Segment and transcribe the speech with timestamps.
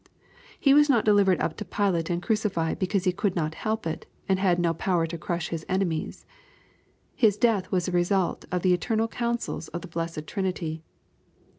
[0.59, 3.85] He was not delivered up to Pilate and cruci fied because He could not help
[3.85, 6.25] it, and had no powei to crush His enemies.
[7.13, 10.81] His death was the result of the eternal counsels of the blessed Trinity.